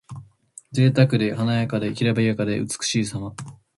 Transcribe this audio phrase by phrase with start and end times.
[0.71, 3.35] ぜいたくで華やかで、きらびやかで美しいさま。